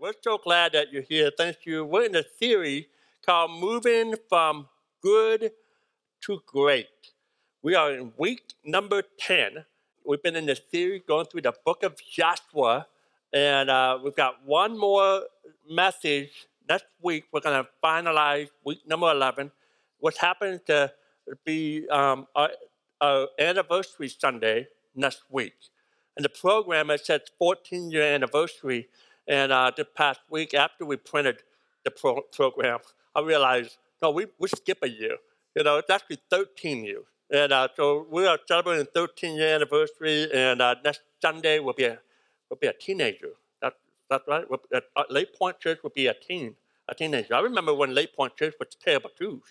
[0.00, 1.30] we're so glad that you're here.
[1.36, 1.84] Thank you.
[1.84, 2.86] We're in a series
[3.24, 4.68] called Moving from
[5.02, 5.52] Good
[6.22, 6.88] to Great.
[7.62, 9.64] We are in week number 10.
[10.04, 12.86] We've been in the series going through the book of Joshua,
[13.32, 15.22] and uh, we've got one more
[15.68, 16.48] message.
[16.68, 19.50] Next week, we're going to finalize week number 11,
[20.00, 20.92] which happens to
[21.44, 22.50] be um, our,
[23.00, 25.54] our anniversary Sunday next week.
[26.16, 28.88] And the program, it says 14 year anniversary.
[29.28, 31.42] And uh, this past week, after we printed
[31.84, 32.78] the pro- program,
[33.14, 35.16] I realized, no, we, we skip a year.
[35.54, 37.04] You know, it's actually 13 years.
[37.30, 41.84] And uh, so we are celebrating 13 year anniversary, and uh, next Sunday will be
[41.84, 41.98] a,
[42.48, 43.32] will be a teenager.
[43.60, 43.74] That,
[44.08, 44.48] that's right.
[44.48, 46.54] We'll, at, at Lake Point Church will be a teen,
[46.88, 47.34] a teenager.
[47.34, 49.42] I remember when Lake Point Church was terrible twos,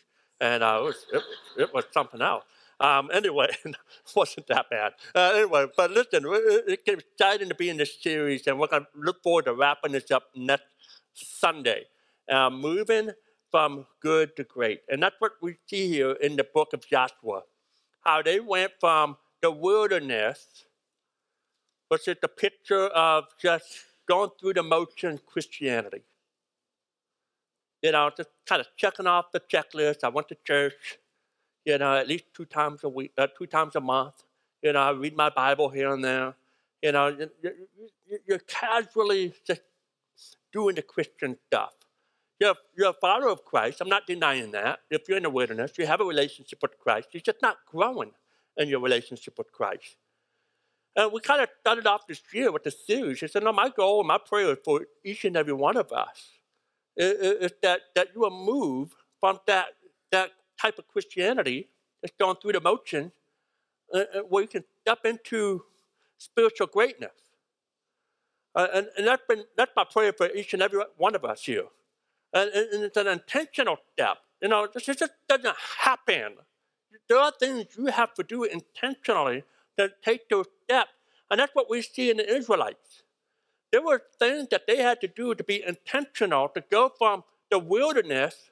[0.41, 1.23] and uh, it, was, it,
[1.59, 2.45] it was something else.
[2.79, 3.75] Um, anyway, it
[4.15, 4.93] wasn't that bad.
[5.15, 8.99] Uh, anyway, but listen, it's exciting to be in this series, and we're going to
[8.99, 10.65] look forward to wrapping this up next
[11.13, 11.85] Sunday.
[12.29, 13.11] Uh, moving
[13.51, 14.81] from good to great.
[14.89, 17.43] And that's what we see here in the book of Joshua.
[18.01, 20.65] How they went from the wilderness,
[21.87, 23.65] which is the picture of just
[24.07, 26.01] going through the motions of Christianity.
[27.81, 30.03] You know, just kind of checking off the checklist.
[30.03, 30.99] I went to church
[31.67, 34.23] you know, at least two times a week, uh, two times a month.
[34.61, 36.33] You know, I read my Bible here and there.
[36.81, 37.27] You know,
[38.25, 39.61] you're casually just
[40.53, 41.73] doing the Christian stuff.
[42.39, 43.81] You're, you're a follower of Christ.
[43.81, 44.79] I'm not denying that.
[44.89, 47.09] If you're in the wilderness, you have a relationship with Christ.
[47.11, 48.11] You're just not growing
[48.55, 49.97] in your relationship with Christ.
[50.95, 53.21] And we kind of started off this year with the series.
[53.21, 56.29] I said, no, my goal and my prayer for each and every one of us
[56.95, 59.67] is, is that, that you will move from that,
[60.11, 61.69] that type of Christianity
[62.01, 63.11] that's going through the motion
[63.93, 65.63] uh, uh, where you can step into
[66.17, 67.11] spiritual greatness.
[68.55, 71.43] Uh, and, and that's, been, that's my prayer for each and every one of us
[71.43, 71.65] here.
[72.33, 74.17] And, and it's an intentional step.
[74.41, 76.35] You know, this just doesn't happen.
[77.07, 79.43] There are things you have to do intentionally
[79.77, 80.91] to take those steps.
[81.29, 83.03] And that's what we see in the Israelites.
[83.71, 87.59] There were things that they had to do to be intentional to go from the
[87.59, 88.49] wilderness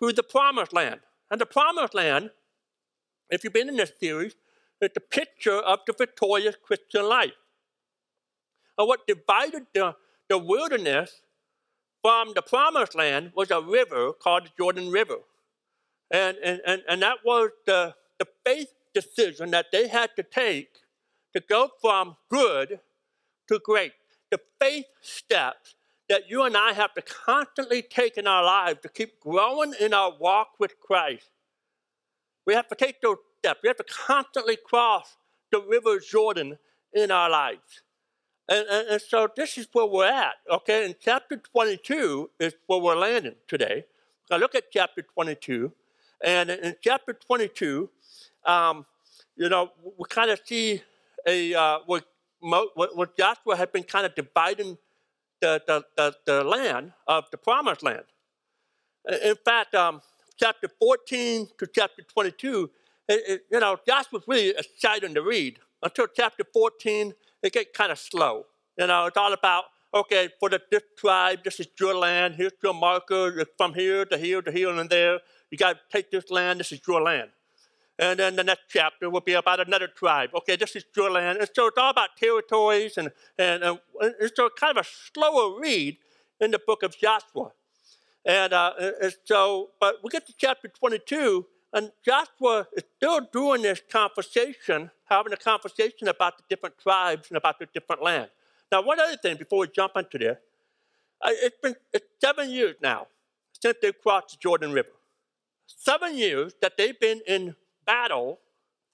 [0.00, 1.00] to the promised land.
[1.30, 2.30] And the promised land,
[3.30, 4.34] if you've been in this series,
[4.80, 7.32] is the picture of the victorious Christian life.
[8.76, 9.96] And what divided the,
[10.28, 11.20] the wilderness
[12.02, 15.18] from the promised land was a river called the Jordan River.
[16.10, 20.78] And, and, and, and that was the, the faith decision that they had to take
[21.34, 22.80] to go from good
[23.48, 23.92] to great.
[24.30, 25.74] The faith steps
[26.08, 29.92] that you and I have to constantly take in our lives to keep growing in
[29.92, 31.30] our walk with Christ.
[32.46, 33.60] We have to take those steps.
[33.62, 35.16] We have to constantly cross
[35.52, 36.58] the river Jordan
[36.92, 37.82] in our lives.
[38.48, 40.86] And, and, and, so this is where we're at, okay?
[40.86, 43.84] In chapter 22 is where we're landing today.
[44.30, 45.70] Now look at chapter 22.
[46.24, 47.90] And in chapter 22,
[48.46, 48.86] um,
[49.36, 50.82] you know, we kind of see
[51.26, 52.06] a, uh, what,
[52.40, 54.78] what Joshua had been kind of dividing
[55.40, 58.04] the, the, the, the land of the promised land.
[59.24, 60.00] In fact, um,
[60.38, 62.70] chapter 14 to chapter 22,
[63.08, 65.58] it, it, you know, Joshua's really exciting to read.
[65.82, 68.46] Until chapter 14, it gets kind of slow.
[68.76, 72.52] You know, it's all about, okay, for the, this tribe, this is your land, here's
[72.62, 75.20] your marker, from here to here to here and there.
[75.50, 77.30] You got to take this land, this is your land.
[77.98, 80.30] And then the next chapter will be about another tribe.
[80.34, 81.38] Okay, this is your land.
[81.38, 85.58] And so it's all about territories, and, and, and, and so kind of a slower
[85.58, 85.96] read
[86.40, 87.50] in the book of Joshua.
[88.24, 88.72] And, uh,
[89.02, 94.90] and so, but we get to chapter 22, and Joshua is still doing this conversation,
[95.06, 98.30] having a conversation about the different tribes and about the different land.
[98.70, 100.38] Now, one other thing before we jump into this,
[101.20, 103.08] uh, it's been it's seven years now
[103.60, 104.90] since they crossed the Jordan River.
[105.66, 107.56] Seven years that they've been in
[107.88, 108.38] battle,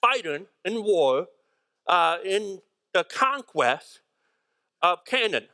[0.01, 1.27] fighting in war,
[1.87, 2.59] uh, in
[2.93, 3.99] the conquest
[4.81, 5.47] of Canaan,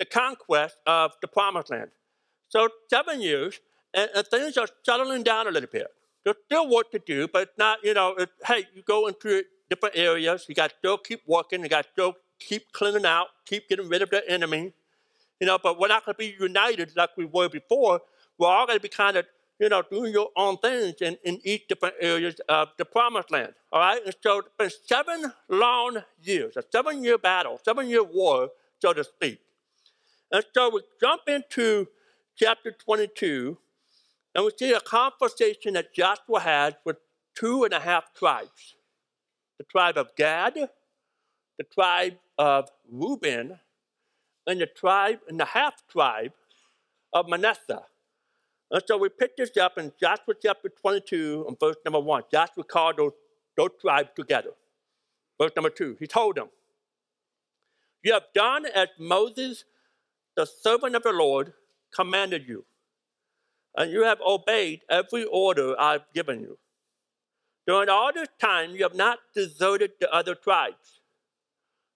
[0.00, 1.90] the conquest of the Promised Land.
[2.48, 3.60] So seven years,
[3.94, 5.86] and, and things are settling down a little bit.
[6.24, 9.96] There's still work to do, but not, you know, it, hey, you go into different
[9.96, 13.68] areas, you got to still keep working, you got to still keep cleaning out, keep
[13.68, 14.72] getting rid of the enemy,
[15.40, 18.00] you know, but we're not going to be united like we were before.
[18.38, 19.26] We're all going to be kind of
[19.58, 23.54] you know, doing your own things in, in each different areas of the promised land.
[23.72, 24.00] All right?
[24.04, 28.50] And so it's been seven long years, a seven year battle, seven year war,
[28.80, 29.40] so to speak.
[30.30, 31.88] And so we jump into
[32.36, 33.58] chapter 22,
[34.34, 36.98] and we see a conversation that Joshua had with
[37.34, 38.74] two and a half tribes
[39.58, 40.54] the tribe of Gad,
[41.58, 43.58] the tribe of Reuben,
[44.46, 46.32] and the tribe and the half tribe
[47.12, 47.82] of Manasseh.
[48.70, 52.24] And so we pick this up in Joshua chapter 22 and verse number 1.
[52.30, 53.12] Joshua called those,
[53.56, 54.50] those tribes together.
[55.40, 56.48] Verse number 2, he told them,
[58.02, 59.64] You have done as Moses,
[60.36, 61.52] the servant of the Lord,
[61.94, 62.64] commanded you,
[63.76, 66.58] and you have obeyed every order I've given you.
[67.66, 71.00] During all this time, you have not deserted the other tribes.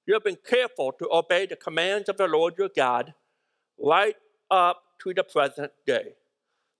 [0.07, 3.15] You have been careful to obey the commands of the Lord your God
[3.79, 4.17] right
[4.51, 6.15] up to the present day.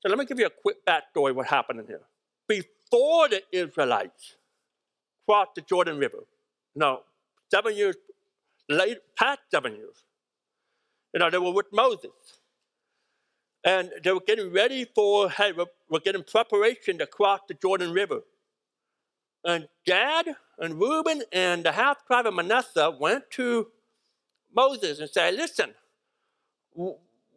[0.03, 2.03] So let me give you a quick backstory what happened in here.
[2.49, 4.35] Before the Israelites
[5.29, 6.25] crossed the Jordan River,
[6.75, 7.03] no,
[7.51, 7.97] seven years
[8.69, 10.05] late, past seven years,
[11.15, 12.11] you know, they were with Moses.
[13.65, 17.93] And they were getting ready for, hey, we're, we're getting preparation to cross the Jordan
[17.93, 18.23] River.
[19.45, 20.27] And Gad
[20.59, 23.69] and Reuben and the half tribe of Manasseh went to
[24.55, 25.75] Moses and said, Listen,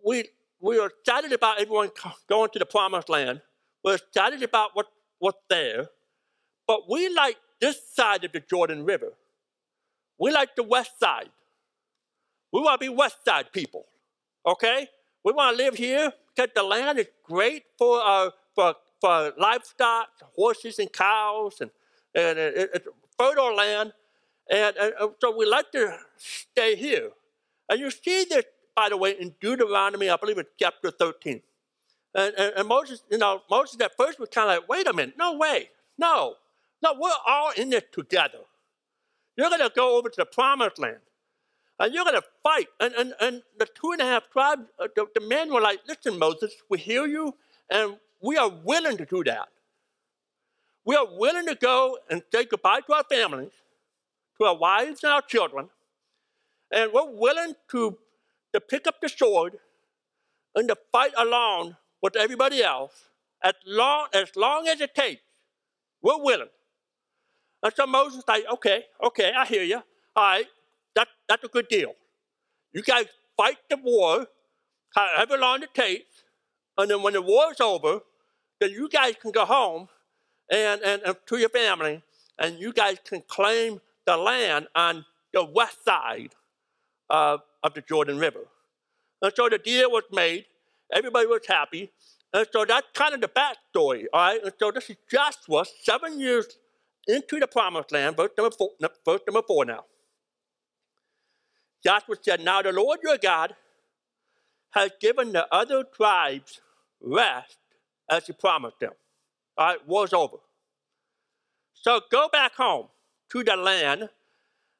[0.03, 0.25] we,
[0.65, 1.91] we are excited about everyone
[2.27, 3.41] going to the promised land.
[3.83, 4.87] We're excited about what,
[5.19, 5.89] what's there.
[6.67, 9.13] But we like this side of the Jordan River.
[10.19, 11.29] We like the west side.
[12.51, 13.85] We want to be west side people.
[14.45, 14.87] Okay?
[15.23, 20.07] We want to live here because the land is great for, uh, for, for livestock,
[20.35, 21.69] horses and cows and
[22.15, 22.87] and it, it's
[23.19, 23.93] fertile land.
[24.49, 27.09] And, and, so we like to stay here.
[27.69, 28.45] And you see this,
[28.75, 31.41] by the way, in Deuteronomy, I believe it's chapter 13.
[32.13, 34.93] And, and, and Moses, you know, Moses at first was kind of like, wait a
[34.93, 36.35] minute, no way, no,
[36.81, 38.39] no, we're all in this together.
[39.37, 40.99] You're going to go over to the promised land.
[41.77, 42.67] And you're going to fight.
[42.79, 45.79] And, and, and the two and a half tribes, uh, the, the men were like,
[45.87, 47.35] listen, Moses, we hear you,
[47.69, 49.49] and we are willing to do that.
[50.85, 53.51] We are willing to go and say goodbye to our families,
[54.37, 55.69] to our wives and our children,
[56.71, 57.97] and we're willing to,
[58.55, 59.57] to pick up the sword
[60.55, 63.09] and to fight along with everybody else
[63.43, 65.21] as long, as long as it takes.
[66.01, 66.49] We're willing.
[67.61, 69.81] And so Moses like, okay, okay, I hear you.
[70.15, 70.45] All right,
[70.95, 71.93] that, that's a good deal.
[72.73, 74.27] You guys fight the war,
[74.95, 76.23] however long it takes,
[76.77, 77.99] and then when the war is over,
[78.61, 79.89] then you guys can go home
[80.49, 82.01] and, and, and to your family,
[82.39, 86.33] and you guys can claim the land on the west side
[87.09, 88.41] of, of the Jordan River.
[89.21, 90.45] And so the deal was made.
[90.93, 91.91] Everybody was happy.
[92.31, 94.39] And so that's kind of the backstory, all right?
[94.43, 96.45] And so this is Joshua, seven years
[97.07, 98.69] into the promised land, verse number four,
[99.03, 99.85] verse number four now.
[101.83, 103.55] Joshua said, Now the Lord your God
[104.71, 106.61] has given the other tribes
[107.01, 107.57] rest
[108.09, 108.91] as he promised them.
[109.57, 110.37] All right, war's over.
[111.73, 112.87] So go back home
[113.31, 114.09] to the land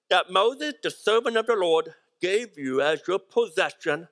[0.09, 4.07] that Moses, the servant of the Lord, gave you as your possession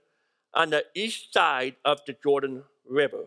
[0.53, 3.25] on the east side of the Jordan River.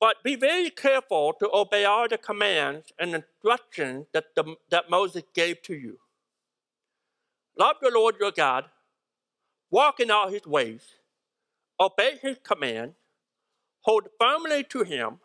[0.00, 5.22] But be very careful to obey all the commands and instructions that, the, that Moses
[5.34, 5.98] gave to you.
[7.58, 8.66] Love the Lord your God,
[9.70, 10.82] walk in all his ways,
[11.80, 12.96] obey his commands,
[13.80, 15.20] hold firmly to him,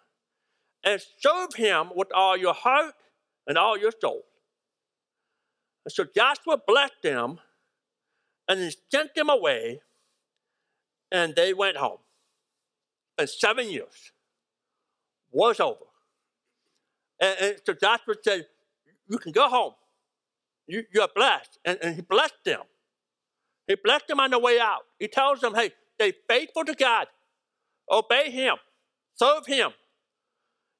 [0.83, 2.95] and serve him with all your heart
[3.45, 4.23] and all your soul.
[5.85, 7.39] And so Joshua blessed them
[8.51, 9.79] and he sent them away,
[11.09, 11.99] and they went home.
[13.17, 14.11] And seven years
[15.31, 15.85] was over.
[17.21, 18.47] And, and so Joshua said,
[19.09, 19.73] You can go home.
[20.67, 21.59] You, you are blessed.
[21.63, 22.63] And, and he blessed them.
[23.67, 24.81] He blessed them on the way out.
[24.99, 27.07] He tells them, Hey, stay faithful to God,
[27.89, 28.55] obey Him,
[29.15, 29.71] serve Him,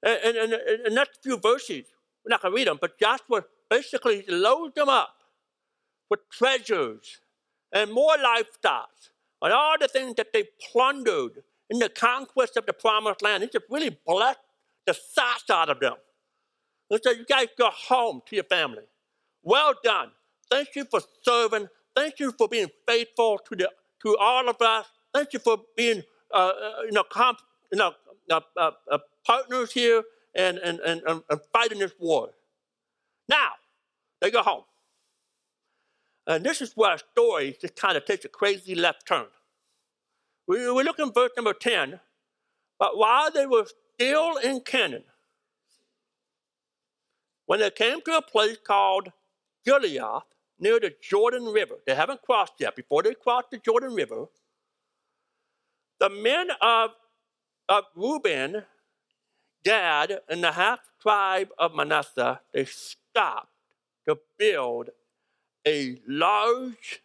[0.04, 1.86] and, and, and the next few verses,
[2.25, 5.13] we're not going to read them, but Joshua basically loads them up
[6.10, 7.21] with treasures
[7.72, 8.90] and more livestock
[9.42, 13.44] and all the things that they plundered in the conquest of the promised land.
[13.44, 14.40] He just really blessed
[14.86, 15.96] the socks out of them.
[16.90, 18.84] And so you guys go home to your family.
[19.44, 20.12] Well done.
[20.50, 21.68] Thank you for serving.
[21.96, 23.70] Thank you for being faithful to the
[24.04, 24.86] to all of us.
[25.13, 27.40] Thank you for being uh, uh you know, comp,
[27.72, 27.94] you know
[28.30, 30.04] uh, uh, uh partners here
[30.36, 32.30] and, and, and, and fighting this war.
[33.28, 33.51] Now,
[34.20, 34.63] they go home.
[36.28, 39.25] And this is where our story just kind of takes a crazy left turn.
[40.48, 42.00] We, we look in verse number 10.
[42.78, 45.04] But while they were still in Canaan,
[47.46, 49.10] when they came to a place called
[49.66, 50.24] Gilead,
[50.60, 54.25] near the Jordan River, they haven't crossed yet, before they crossed the Jordan River,
[56.00, 56.92] the men of,
[57.68, 58.63] of Reuben
[59.63, 63.50] Gad and the half tribe of Manasseh, they stopped
[64.08, 64.90] to build
[65.68, 67.01] a large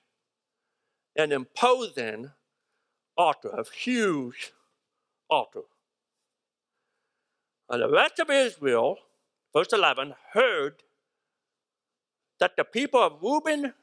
[1.17, 2.31] and imposing
[3.17, 4.53] altar, a huge
[5.29, 5.63] altar.
[7.69, 8.99] And the rest of Israel,
[9.53, 10.83] verse 11, heard
[12.39, 13.75] that the people of Reuben,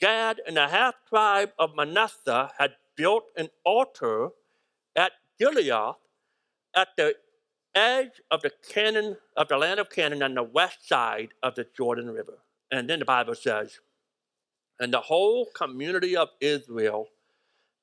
[0.00, 4.30] Gad, and the half tribe of Manasseh had built an altar
[4.96, 5.94] at Gilead
[6.74, 7.14] at the
[7.74, 11.66] edge of the Canaan of the land of Canaan on the west side of the
[11.76, 12.38] Jordan River.
[12.70, 13.78] And then the Bible says,
[14.80, 17.08] and the whole community of Israel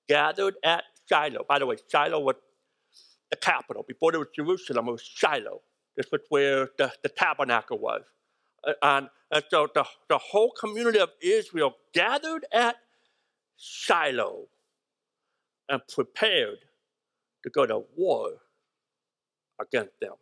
[0.08, 1.46] gathered at Shiloh.
[1.48, 2.36] By the way, Shiloh was
[3.30, 3.84] the capital.
[3.88, 5.62] Before there was Jerusalem, it was Shiloh.
[5.98, 8.04] This was where the, the tabernacle was.
[8.66, 12.76] Uh, and, and so the, the whole community of Israel gathered at
[13.58, 14.48] Shiloh
[15.70, 16.60] and prepared
[17.44, 18.32] to go to war
[19.60, 20.14] against them.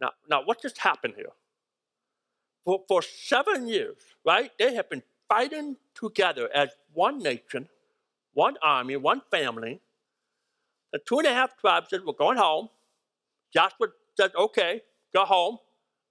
[0.00, 1.32] Now, now what just happened here?
[2.64, 7.68] For, for seven years, right, they have been fighting together as one nation,
[8.34, 9.80] one army, one family.
[10.92, 12.68] The two and a half tribes said, We're going home.
[13.52, 14.82] Joshua said, Okay,
[15.14, 15.58] go home.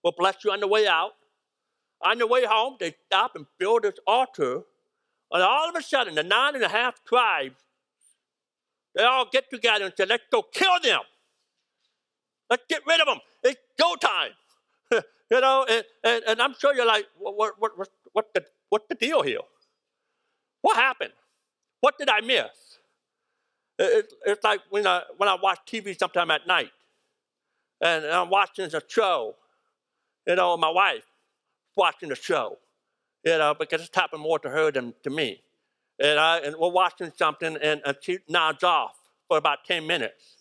[0.03, 1.13] We'll bless you on the way out.
[2.01, 4.62] On the way home, they stop and build this altar.
[5.31, 7.55] And all of a sudden, the nine and a half tribes,
[8.93, 11.01] they all get together and say, Let's go kill them.
[12.50, 13.19] Let's get rid of them.
[13.43, 14.31] It's go time.
[15.31, 18.86] you know, and, and, and, I'm sure you're like, what, what, what, what, the, what's
[18.88, 19.39] the deal here?
[20.62, 21.12] What happened?
[21.81, 22.79] What did I miss?
[23.77, 26.72] It, it's like when I, when I watch TV sometime at night
[27.81, 29.36] and I'm watching a show,
[30.25, 31.03] you know, my wife
[31.75, 32.57] watching the show,
[33.25, 35.41] you know, because it's happened more to her than to me.
[36.00, 38.95] And, I, and we're watching something and, and she nods off
[39.27, 40.36] for about 10 minutes.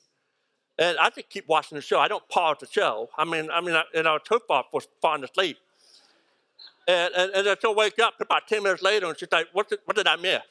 [0.78, 1.98] And I just keep watching the show.
[1.98, 3.08] I don't pause the show.
[3.18, 5.58] I mean, I mean, I, you know, it's her fault for falling asleep.
[6.86, 9.68] And, and, and then she'll wake up about 10 minutes later and she's like, what
[9.68, 10.42] did, what did I miss?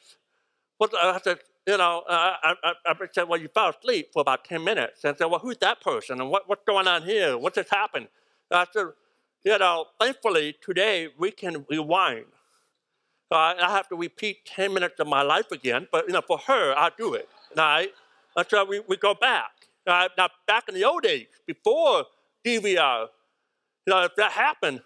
[0.78, 4.44] What, I said, you know, I, I, I said, well, you fell asleep for about
[4.44, 5.04] 10 minutes.
[5.04, 6.20] And I said, well, who's that person?
[6.20, 7.38] And what, what's going on here?
[7.38, 8.08] What just happened?
[8.50, 8.86] And I said,
[9.44, 12.26] you know, thankfully today we can rewind.
[13.32, 16.22] So I, I have to repeat 10 minutes of my life again, but, you know,
[16.26, 17.90] for her, I do it, right?
[18.36, 19.50] And so we, we go back.
[19.86, 22.04] Uh, now, back in the old days, before
[22.44, 23.06] DVR,
[23.86, 24.80] you know, if that happened,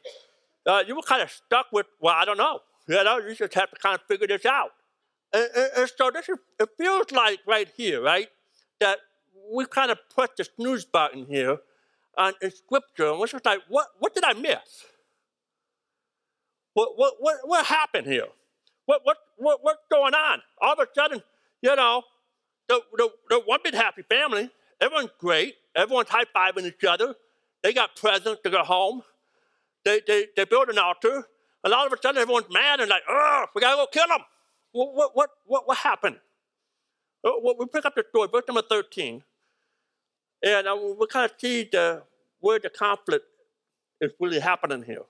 [0.69, 2.61] uh, you were kind of stuck with, well, I don't know.
[2.89, 4.71] You know, you just have to kind of figure this out.
[5.33, 8.29] And, and, and so this is, it feels like right here, right,
[8.81, 8.99] that
[9.53, 11.59] we kind of press the snooze button here
[12.17, 14.87] on, in Scripture, and we're just like, what, what did I miss?
[16.75, 18.29] What, what, what, what happened here?
[18.87, 20.41] What, what, what, what's going on?
[20.63, 21.23] All of a sudden,
[21.61, 22.03] you know,
[22.69, 25.57] the, the, the one big happy family Everyone's great.
[25.75, 27.15] Everyone's high fiving each other.
[27.63, 29.03] They got presents to go home.
[29.89, 31.25] They, they, they build an altar.
[31.65, 34.07] And all of a sudden, everyone's mad and like, oh, we got to go kill
[34.07, 34.25] them.
[34.73, 36.17] What, what, what, what, happened?
[37.25, 39.23] Uh, we pick up the story, verse number 13.
[40.43, 42.03] And uh, we kind of see the,
[42.41, 43.25] where the conflict
[44.01, 45.07] is really happening here.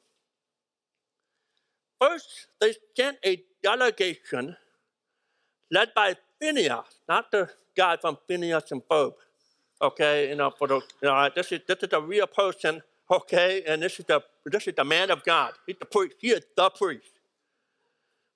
[2.00, 4.56] First, they sent a delegation
[5.72, 9.14] led by Phineas, not the guy from Phineas and Ferb
[9.80, 13.62] okay, you know, for the, you know, this is, this is a real person, okay,
[13.66, 15.52] and this is the, this is the man of God.
[15.66, 16.16] He's the priest.
[16.20, 17.12] He is the priest.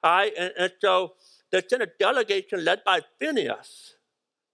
[0.02, 1.14] All right, and, and so
[1.50, 3.94] they sent a delegation led by Phineas,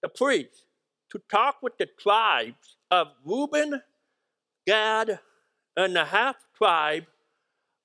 [0.02, 0.64] the priest,
[1.10, 3.80] to talk with the tribes of Reuben,
[4.66, 5.20] Gad,
[5.76, 7.04] and the half tribe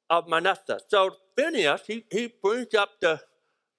[0.09, 0.79] of Manasseh.
[0.87, 3.21] So Phineas, he, he brings up the,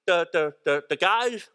[0.07, 1.49] the, the, the, the guys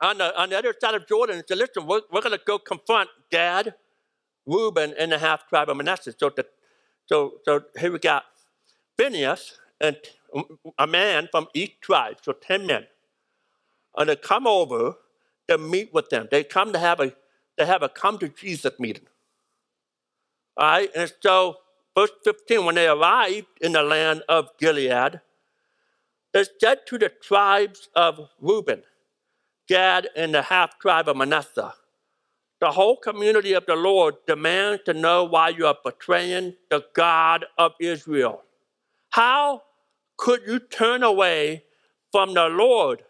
[0.00, 2.40] on the, on the other side of Jordan and said, listen, we're, we're going to
[2.44, 3.74] go confront Gad,
[4.50, 6.14] Reuben, and the half tribe of Manasseh.
[6.18, 6.46] So, the,
[7.06, 8.24] so, so here we got
[8.98, 9.96] Phineas and
[10.78, 12.86] a man from each tribe, so 10 men.
[13.96, 14.94] And they come over
[15.48, 16.28] to meet with them.
[16.30, 17.12] They come to have a,
[17.56, 19.06] they have a come to Jesus meeting.
[20.56, 21.56] All right, and so
[21.96, 25.20] verse 15, when they arrived in the land of Gilead,
[26.32, 28.82] they said to the tribes of Reuben,
[29.68, 31.74] Gad, and the half tribe of Manasseh.
[32.60, 37.46] The whole community of the Lord demands to know why you are betraying the God
[37.56, 38.42] of Israel.
[39.10, 39.62] How
[40.18, 41.64] could you turn away
[42.12, 43.02] from the Lord?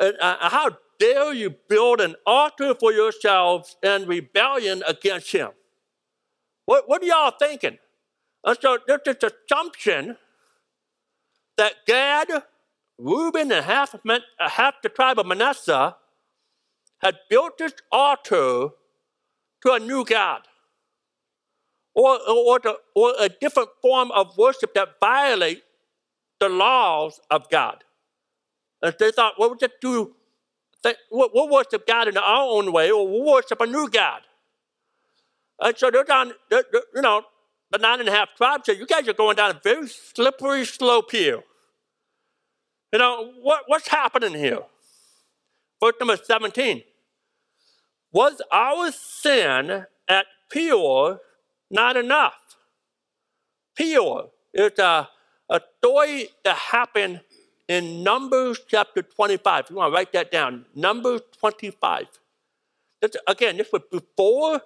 [0.00, 5.50] And, uh, how dare you build an altar for yourselves in rebellion against Him?
[6.64, 7.78] What, what are y'all thinking?
[8.44, 10.16] And so there's this assumption
[11.58, 12.28] that Gad
[12.98, 15.96] Reuben and half, uh, half the tribe of Manasseh
[17.04, 18.68] had built this altar
[19.62, 20.40] to a new God
[21.94, 25.62] or, or, the, or a different form of worship that violate
[26.40, 27.84] the laws of God.
[28.82, 30.14] And they thought, well, we'll just do,
[31.10, 34.22] we'll worship God in our own way, or we'll worship a new God.
[35.60, 37.22] And so they're down, they're, they're, you know,
[37.70, 40.64] the nine and a half tribes said, you guys are going down a very slippery
[40.64, 41.42] slope here.
[42.92, 44.60] You know, what, what's happening here?
[45.82, 46.82] Verse number 17.
[48.14, 51.18] Was our sin at Peor
[51.68, 52.36] not enough?
[53.76, 55.08] Peor is a,
[55.50, 57.22] a story that happened
[57.66, 59.66] in Numbers chapter 25.
[59.68, 60.64] You want to write that down.
[60.76, 62.06] Numbers 25.
[63.02, 64.60] This, again, this was before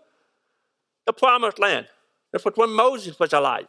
[1.07, 1.87] the promised land.
[2.35, 3.69] This was when Moses was alive.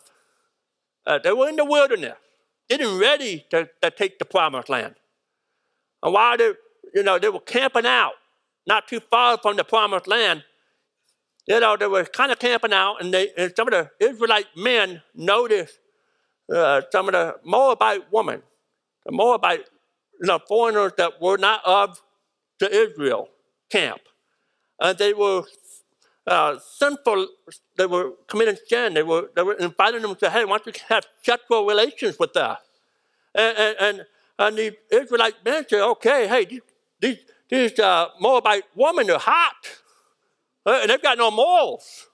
[1.06, 2.18] Uh, they were in the wilderness,
[2.70, 4.96] getting ready to, to take the promised land.
[6.04, 6.52] And while they,
[6.94, 8.16] you know, they were camping out,
[8.70, 10.44] not too far from the promised land,
[11.48, 14.46] you know, they were kind of camping out, and, they, and some of the Israelite
[14.56, 15.80] men noticed
[16.56, 18.44] uh, some of the Moabite women,
[19.06, 19.66] the Moabite,
[20.22, 22.00] you know, foreigners that were not of
[22.60, 23.30] the Israel
[23.70, 24.02] camp.
[24.80, 25.44] And they were
[26.28, 27.28] uh, sinful,
[27.78, 28.94] they were committing sin.
[28.94, 32.36] They were, they were inviting them to, hey, why don't you have sexual relations with
[32.38, 32.60] us?
[33.34, 34.06] And, and, and,
[34.38, 36.62] and the Israelite men said, okay, hey, these,
[37.00, 37.18] these,
[37.50, 39.56] these uh, Moabite women are hot.
[40.66, 42.08] Uh, and they've got no morals.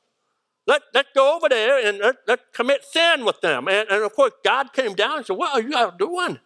[0.67, 3.67] Let, let's go over there and let, let's commit sin with them.
[3.67, 6.39] And, and of course, God came down and said, What are you guys doing?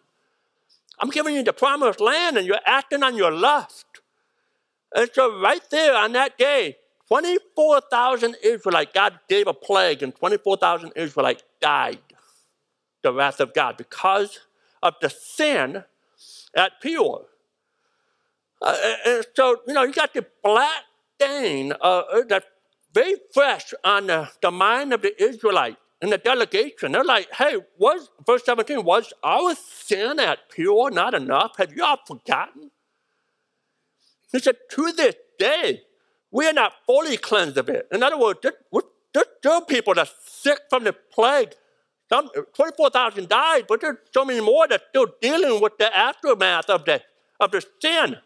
[0.98, 3.86] I'm giving you the promised land and you're acting on your lust.
[4.94, 6.76] And so, right there on that day,
[7.08, 11.98] 24,000 Israelites, God gave a plague, and 24,000 Israelites died.
[13.02, 14.40] The wrath of God because
[14.82, 15.84] of the sin
[16.54, 17.24] at Peor.
[18.62, 18.76] Uh,
[19.06, 20.82] and so, you know, you got the black
[21.16, 22.46] stain uh, uh, that's
[22.92, 26.92] very fresh on the, the mind of the Israelite and the delegation.
[26.92, 31.52] They're like, hey, was verse 17, was our sin at Peor not enough?
[31.58, 32.70] Have you all forgotten?
[34.32, 35.82] He said, to this day,
[36.30, 37.88] we are not fully cleansed of it.
[37.90, 41.54] In other words, there's still people that are sick from the plague.
[42.08, 46.68] Some 24,000 died, but there's so many more that are still dealing with the aftermath
[46.68, 47.02] of the,
[47.38, 48.16] of the sin.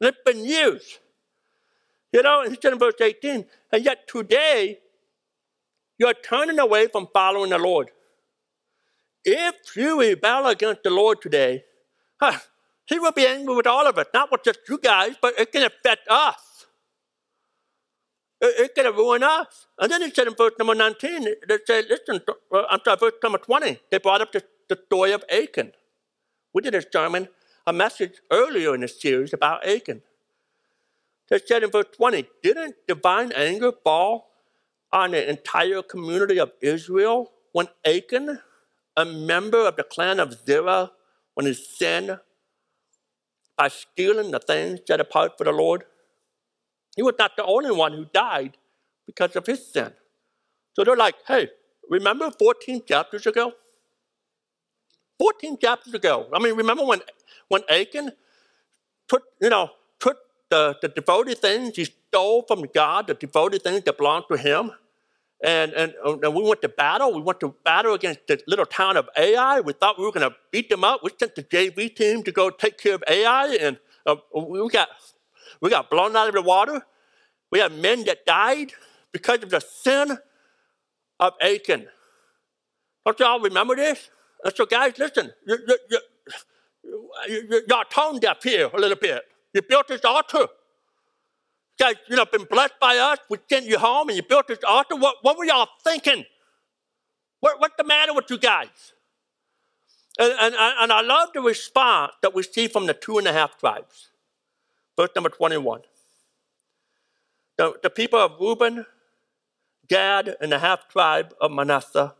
[0.00, 0.98] Been years.
[2.12, 4.78] You know, he said in verse 18, and yet today
[5.98, 7.90] you're turning away from following the Lord.
[9.24, 11.64] If you rebel against the Lord today,
[12.20, 12.38] huh,
[12.86, 15.50] he will be angry with all of us, not with just you guys, but it
[15.50, 16.66] can affect us.
[18.40, 19.66] It, it can ruin us.
[19.78, 22.20] And then he said in verse number 19, they said, listen,
[22.52, 25.72] uh, I'm sorry, verse number 20, they brought up the, the story of Achan.
[26.52, 27.28] We did a sermon,
[27.66, 30.02] a message earlier in the series about Achan.
[31.30, 34.30] It said in verse 20, didn't divine anger fall
[34.92, 38.40] on the entire community of Israel when Achan,
[38.96, 40.92] a member of the clan of Zerah,
[41.34, 42.18] when he sinned
[43.56, 45.84] by stealing the things set apart for the Lord?
[46.94, 48.56] He was not the only one who died
[49.06, 49.92] because of his sin.
[50.74, 51.48] So they're like, hey,
[51.88, 53.52] remember 14 chapters ago?
[55.18, 56.28] 14 chapters ago.
[56.32, 57.00] I mean, remember when,
[57.48, 58.12] when Achan
[59.08, 59.70] put, you know,
[60.54, 64.70] the, the devoted things he stole from God, the devoted things that belonged to him.
[65.42, 67.12] And, and, and we went to battle.
[67.12, 69.60] We went to battle against the little town of Ai.
[69.60, 71.00] We thought we were going to beat them up.
[71.02, 74.88] We sent the JV team to go take care of Ai, and uh, we, got,
[75.60, 76.86] we got blown out of the water.
[77.50, 78.72] We had men that died
[79.12, 80.16] because of the sin
[81.20, 81.88] of Achan.
[83.04, 84.08] Don't y'all remember this?
[84.44, 85.98] And so, guys, listen, you, you, you,
[87.28, 89.22] you, y'all tone deaf here a little bit.
[89.52, 90.46] You built this altar.
[91.78, 93.18] Guys, you know, been blessed by us.
[93.28, 94.96] We sent you home and you built this altar.
[94.96, 96.24] What, what were y'all thinking?
[97.40, 98.92] What, what's the matter with you guys?
[100.18, 103.32] And, and, and I love the response that we see from the two and a
[103.32, 104.10] half tribes.
[104.96, 105.80] Verse number 21.
[107.56, 108.86] The, the people of Reuben,
[109.88, 112.14] Gad, and the half tribe of Manasseh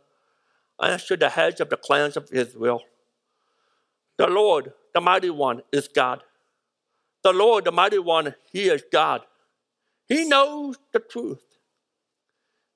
[0.81, 2.81] answered the heads of the clans of Israel.
[4.17, 6.23] The Lord, the mighty one, is God.
[7.23, 9.21] The Lord, the mighty one, He is God.
[10.07, 11.43] He knows the truth.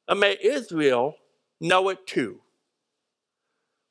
[0.07, 1.15] And may Israel
[1.61, 2.39] know it too.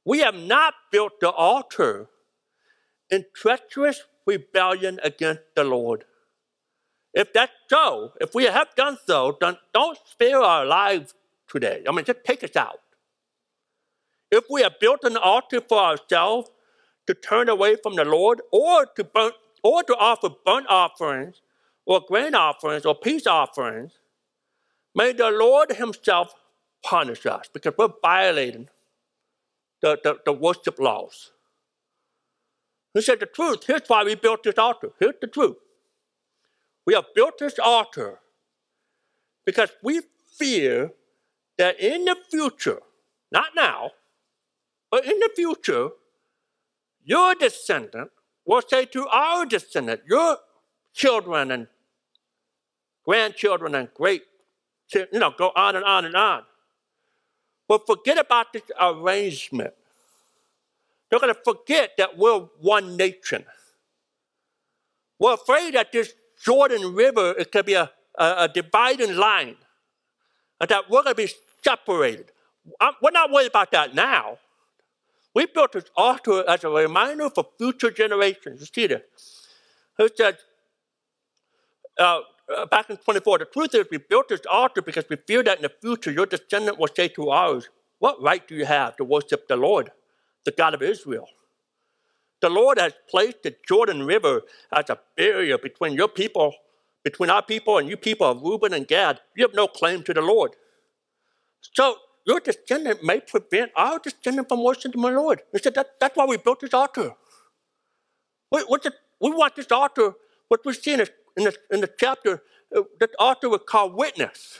[0.04, 2.08] We have not built the altar
[3.10, 6.04] in treacherous rebellion against the Lord.
[7.14, 11.14] If that's so, if we have done so, then don't spare our lives
[11.46, 11.82] today.
[11.88, 12.80] I mean, just take us out.
[14.30, 16.50] If we have built an altar for ourselves
[17.08, 21.40] to turn away from the Lord or to burn or to offer burnt offerings
[21.86, 23.92] or grain offerings or peace offerings,
[24.94, 26.34] may the Lord Himself
[26.84, 28.68] punish us because we're violating
[29.80, 31.32] the, the, the worship laws.
[32.92, 33.64] He said the truth.
[33.66, 34.90] Here's why we built this altar.
[35.00, 35.56] Here's the truth.
[36.86, 38.20] We have built this altar
[39.46, 40.02] because we
[40.38, 40.90] fear
[41.56, 42.80] that in the future,
[43.32, 43.92] not now,
[44.90, 45.88] but in the future,
[47.08, 48.10] your descendant
[48.44, 50.36] will say to our descendant, your
[50.92, 51.66] children and
[53.04, 54.22] grandchildren and great,
[54.92, 56.42] you know, go on and on and on.
[57.66, 59.72] Well, forget about this arrangement.
[61.08, 63.46] They're going to forget that we're one nation.
[65.18, 66.12] We're afraid that this
[66.44, 69.56] Jordan River is going to be a, a, a dividing line,
[70.60, 72.32] and that we're going to be separated.
[72.78, 74.38] I'm, we're not worried about that now.
[75.38, 78.58] We built this altar as a reminder for future generations.
[78.58, 79.02] You see this?
[79.96, 80.36] It said,
[81.96, 82.22] uh,
[82.56, 85.58] uh, back in 24, the truth is we built this altar because we fear that
[85.58, 87.68] in the future your descendant will say to ours,
[88.00, 89.92] What right do you have to worship the Lord,
[90.44, 91.28] the God of Israel?
[92.40, 96.52] The Lord has placed the Jordan River as a barrier between your people,
[97.04, 99.20] between our people and you people of Reuben and Gad.
[99.36, 100.56] You have no claim to the Lord.
[101.60, 101.94] So
[102.28, 105.40] your descendant may prevent our descendant from worshiping the Lord.
[105.50, 107.14] He said that, that's why we built this altar.
[108.52, 108.62] We,
[109.20, 110.12] we want this altar,
[110.48, 112.42] what we see in the, in in the chapter,
[112.76, 114.58] uh, that altar was called witness.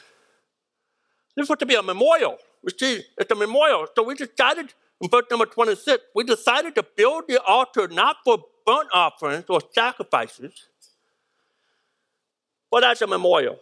[1.37, 2.39] This was to be a memorial.
[2.65, 3.87] We see it's a memorial.
[3.95, 8.39] So we decided in verse number 26, we decided to build the altar not for
[8.67, 10.69] burnt offerings or sacrifices,
[12.71, 13.59] but as a memorial.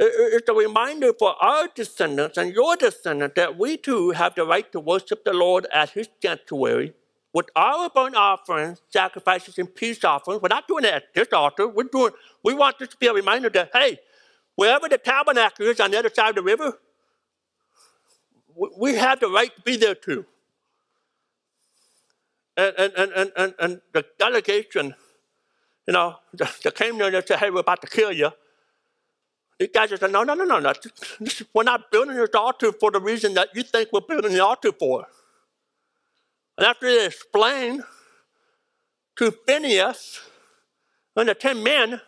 [0.00, 4.70] It's a reminder for our descendants and your descendants that we too have the right
[4.70, 6.94] to worship the Lord at His sanctuary
[7.32, 10.40] with our burnt offerings, sacrifices, and peace offerings.
[10.40, 11.66] We're not doing it at this altar.
[11.66, 12.12] We're doing.
[12.44, 13.98] We want this to be a reminder that hey,
[14.54, 16.78] wherever the tabernacle is on the other side of the river,
[18.76, 20.24] we have the right to be there too.
[22.56, 24.94] And, and, and, and, and the delegation,
[25.86, 28.30] you know, that came there and said, hey, we're about to kill you.
[29.58, 30.72] These guys said, no, no, no, no, no.
[31.52, 34.70] We're not building this altar for the reason that you think we're building the altar
[34.72, 35.06] for.
[36.56, 37.82] And after they explained
[39.16, 40.20] to Phineas
[41.16, 42.00] and the ten men,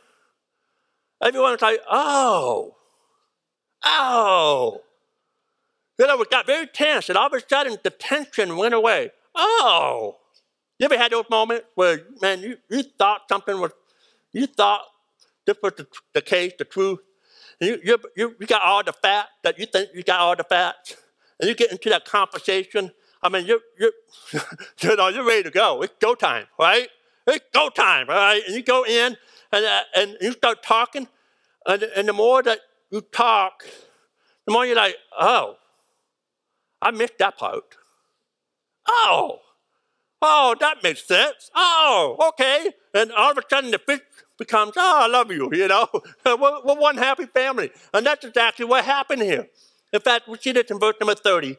[1.22, 2.76] everyone's like, oh,
[3.84, 4.82] oh.
[5.98, 9.10] You know, it got very tense, and all of a sudden the tension went away.
[9.34, 10.16] Oh,
[10.78, 13.72] you ever had those moments where, man, you, you thought something was,
[14.32, 14.82] you thought
[15.46, 17.00] this was the, the case, the truth,
[17.60, 20.44] you, you, you, you got all the fat that you think you got all the
[20.44, 20.96] fat,
[21.38, 22.90] and you get into that conversation.
[23.22, 23.92] I mean, you're, you're,
[24.80, 25.82] you know, you're ready to go.
[25.82, 26.88] It's go time, right?
[27.26, 28.42] It's go time, right?
[28.46, 29.16] And you go in
[29.52, 31.06] and, uh, and you start talking,
[31.66, 33.64] and, and the more that you talk,
[34.46, 35.56] the more you're like, oh,
[36.80, 37.76] I missed that part.
[38.88, 39.40] Oh,
[40.22, 41.50] oh, that makes sense.
[41.54, 42.70] Oh, okay.
[42.94, 44.00] And all of a sudden the fish
[44.40, 45.86] becomes, oh, I love you, you know.
[46.26, 47.70] we're, one happy family.
[47.94, 49.46] And that's exactly what happened here.
[49.92, 51.58] In fact, we see this in verse number 30.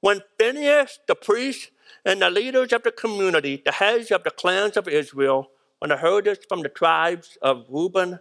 [0.00, 1.70] When Phineas, the priest,
[2.04, 5.96] and the leaders of the community, the heads of the clans of Israel, when they
[5.96, 8.20] heard this from the tribes of Reuben,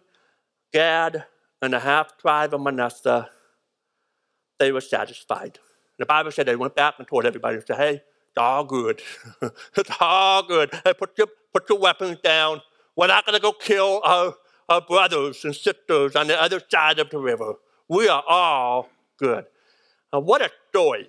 [0.73, 1.25] Gad,
[1.61, 3.29] and the half tribe of Manasseh,
[4.59, 5.59] they were satisfied.
[5.97, 9.01] The Bible said they went back and told everybody, said, hey, it's all good.
[9.77, 10.71] it's all good.
[10.83, 12.61] Hey, put your, put your weapons down.
[12.97, 14.33] We're not going to go kill our,
[14.67, 17.53] our brothers and sisters on the other side of the river.
[17.87, 19.45] We are all good.
[20.11, 21.07] And what a story.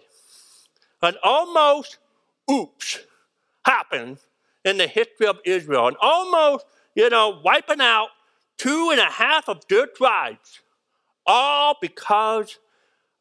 [1.01, 1.97] An almost
[2.51, 2.99] oops
[3.65, 4.19] happened
[4.65, 5.89] in the history of Israel.
[5.89, 8.09] And almost, you know, wiping out
[8.59, 10.61] two and a half of their tribes,
[11.27, 12.59] all because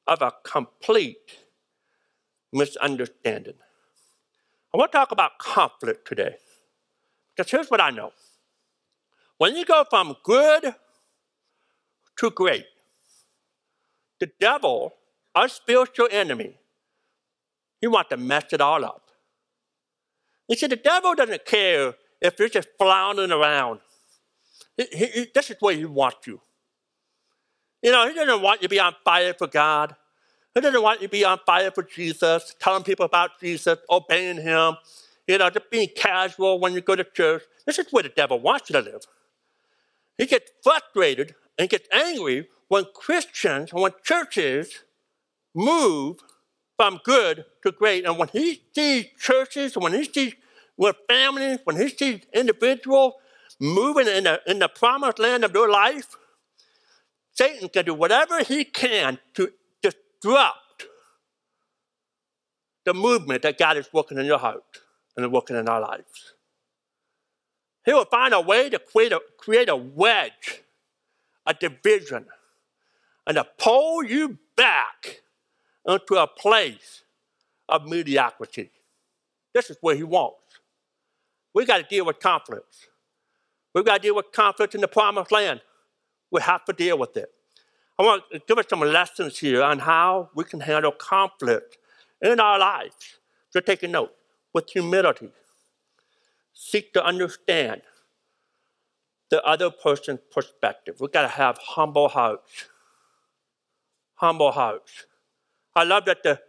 [0.07, 1.37] of a complete
[2.51, 3.53] misunderstanding.
[4.73, 6.35] I want to talk about conflict today.
[7.35, 8.11] Because here's what I know
[9.37, 10.73] when you go from good
[12.17, 12.65] to great,
[14.19, 14.93] the devil,
[15.35, 16.57] our spiritual enemy,
[17.79, 19.03] he wants to mess it all up.
[20.47, 23.79] You see, the devil doesn't care if you're just floundering around.
[24.75, 26.41] He, he, this is where he wants you.
[27.83, 29.95] You know, he doesn't want you to be on fire for God.
[30.55, 34.41] He doesn't want you to be on fire for Jesus, telling people about Jesus, obeying
[34.41, 34.77] him,
[35.27, 37.43] you know, just being casual when you go to church.
[37.65, 39.01] This is where the devil wants you to live.
[40.17, 44.83] He gets frustrated and gets angry when Christians, when churches
[45.55, 46.17] move
[46.77, 48.05] from good to great.
[48.05, 50.35] And when he sees churches, when he sees
[50.75, 53.13] when families, when he sees individuals
[53.59, 56.15] moving in the, in the promised land of their life,
[57.33, 59.51] Satan can do whatever he can to
[59.81, 60.85] disrupt
[62.85, 64.63] the movement that God is working in your heart
[65.15, 66.33] and working in our lives.
[67.87, 70.61] He will find a way to create a, create a wedge,
[71.45, 72.25] a division,
[73.25, 75.21] and to pull you back
[75.87, 77.03] into a place
[77.69, 78.71] of mediocrity.
[79.53, 80.59] This is where he wants.
[81.53, 82.87] We got to deal with conflicts.
[83.73, 85.61] We've got to deal with conflict in the promised land.
[86.29, 87.31] We have to deal with it.
[87.97, 91.77] I want to give us some lessons here on how we can handle conflict
[92.21, 93.19] in our lives.
[93.49, 94.13] So take a note
[94.53, 95.29] with humility.
[96.59, 97.83] Seek to understand
[99.29, 100.95] the other person's perspective.
[100.99, 102.65] We've got to have humble hearts.
[104.15, 105.05] Humble hearts.
[105.75, 106.39] I love that the,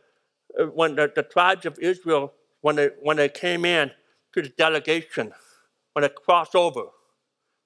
[0.59, 3.91] uh, when the, the tribes of Israel, when they, when they came in
[4.33, 5.35] to the delegation,
[5.93, 6.85] when they crossed over,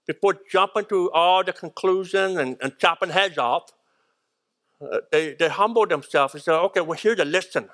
[0.09, 3.71] before jumping to all the conclusions and, and chopping heads off,
[4.81, 7.69] uh, they, they humbled themselves and said, okay, we're here to listen.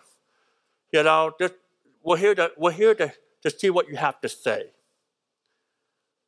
[0.93, 1.55] You know, just,
[2.03, 3.11] we're here, to, we're here to,
[3.43, 4.71] to see what you have to say.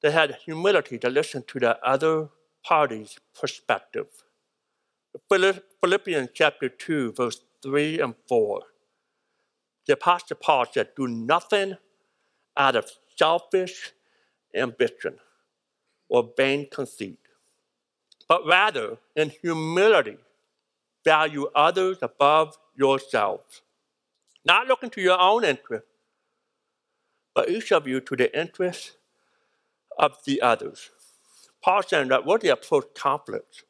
[0.02, 2.28] They had humility to listen to the other
[2.64, 4.06] party's perspective.
[5.28, 8.62] Philippians chapter 2, verse 3 and 4.
[9.86, 11.76] The Apostle Paul said, Do nothing
[12.56, 13.92] out of selfish
[14.54, 15.16] ambition
[16.08, 17.18] or vain conceit,
[18.28, 20.18] but rather in humility
[21.04, 23.62] value others above yourselves,
[24.44, 25.86] not looking to your own interest,
[27.34, 28.96] but each of you to the interest
[29.98, 30.90] of the others.
[31.62, 33.64] Paul saying that we're to approach conflict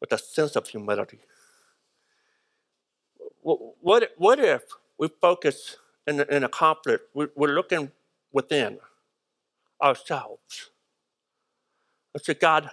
[0.00, 1.20] with a sense of humility.
[3.40, 4.62] What, what if
[4.98, 7.90] we focus in, in a conflict, we're looking
[8.32, 8.78] within
[9.82, 10.70] ourselves?
[12.14, 12.70] I said, God,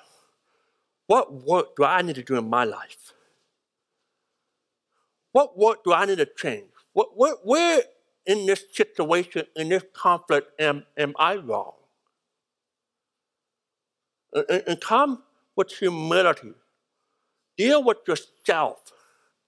[1.08, 3.13] what work do I need to do in my life?
[5.32, 6.70] What work do I need to change?
[6.94, 7.84] What, where, where
[8.26, 11.74] in this situation, in this conflict, am, am I wrong?
[14.34, 15.24] And, and come
[15.56, 16.54] with humility.
[17.58, 18.92] Deal with yourself.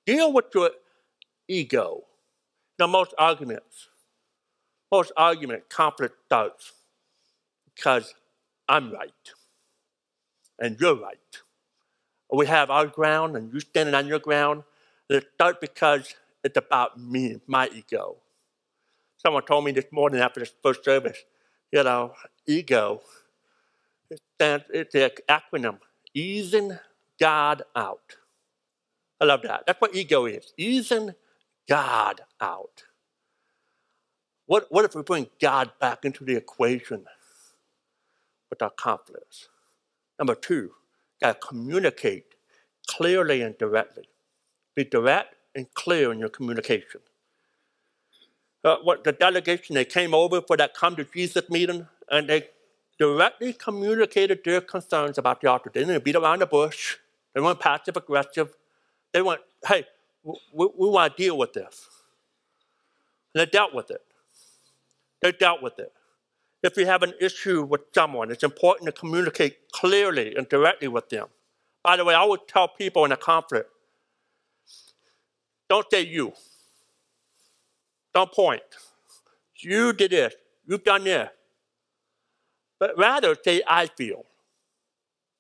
[0.06, 0.72] Deal with your
[1.48, 2.04] ego.
[2.80, 3.88] Now, most arguments,
[4.92, 6.74] most argument, conflict starts
[7.76, 8.14] because
[8.70, 9.12] I'm right
[10.60, 11.18] and you're right.
[12.32, 14.64] We have our ground and you're standing on your ground.
[15.10, 16.14] And It starts because
[16.44, 18.18] it's about me, my ego.
[19.18, 21.18] Someone told me this morning after this first service,
[21.72, 22.14] you know,
[22.46, 23.02] ego,
[24.10, 25.80] it stands, it's an acronym,
[26.14, 26.78] easing
[27.20, 28.16] God out.
[29.20, 29.64] I love that.
[29.66, 31.14] That's what ego is, easing
[31.68, 32.84] God out.
[34.46, 37.06] What, what if we bring God back into the equation
[38.50, 39.50] with our conflicts?
[40.18, 40.72] Number two,
[41.22, 42.36] got to communicate
[42.88, 44.08] clearly and directly.
[44.76, 47.02] Be direct and clear in your communication.
[48.64, 52.50] Uh, what the delegation they came over for that come to Jesus meeting, and they
[53.00, 55.72] directly communicated their concerns about the altar.
[55.74, 56.98] They didn't beat around the bush.
[57.34, 58.56] They weren't passive aggressive.
[59.14, 59.86] They went, "Hey,
[60.24, 61.88] we, we want to deal with this,"
[63.34, 64.02] and they dealt with it.
[65.22, 65.94] They dealt with it.
[66.64, 71.10] If you have an issue with someone, it's important to communicate clearly and directly with
[71.10, 71.28] them.
[71.84, 73.70] By the way, I would tell people in a conflict
[75.70, 76.34] don't say you.
[78.18, 78.64] Don't point.
[79.60, 80.34] You did this.
[80.66, 81.30] You've done this.
[82.80, 84.24] But rather say, I feel.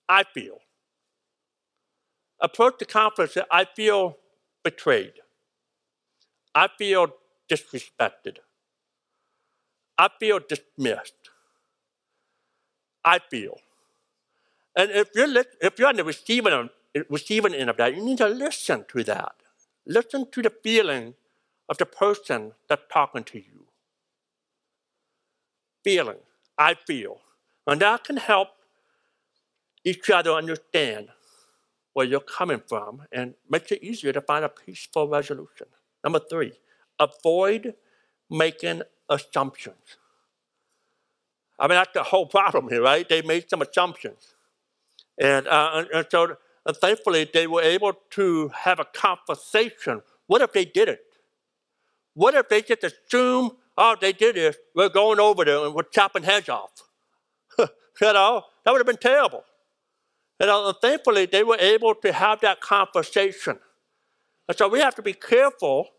[0.08, 0.60] I feel.
[2.40, 4.18] Approach the conflict that I feel
[4.64, 5.14] betrayed.
[6.54, 7.08] I feel
[7.52, 8.38] disrespected.
[9.98, 11.32] I feel dismissed.
[13.04, 13.58] I feel.
[14.76, 16.70] And if you're, if you're on the receiving
[17.10, 19.34] receiving end of that, you need to listen to that.
[19.88, 21.16] Listen to the feeling
[21.70, 23.66] of the person that's talking to you.
[25.84, 26.18] Feeling,
[26.58, 27.20] I feel.
[27.66, 28.50] And that can help
[29.84, 31.10] each other understand
[31.94, 35.68] where you're coming from and makes it easier to find a peaceful resolution.
[36.04, 36.54] Number three,
[37.00, 37.74] avoid
[38.30, 39.98] making assumptions.
[41.60, 43.08] I mean, that's the whole problem here, right?
[43.08, 44.36] They made some assumptions.
[45.20, 50.04] And, uh, and, and so and thankfully they were able to have a conversation.
[50.28, 51.00] What if they did it?
[52.18, 55.84] What if they just assume, oh, they did this, we're going over there and we're
[55.84, 56.72] chopping heads off?
[57.60, 57.68] you
[58.02, 59.44] know, that would have been terrible.
[60.40, 63.60] You know, and thankfully they were able to have that conversation.
[64.48, 65.90] And so we have to be careful,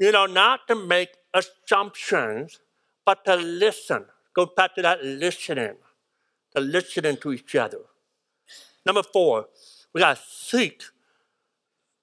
[0.00, 2.58] you know, not to make assumptions,
[3.04, 4.06] but to listen.
[4.34, 5.74] Go back to that listening,
[6.54, 7.80] to listening to each other.
[8.86, 9.48] Number four,
[9.92, 10.82] we got to seek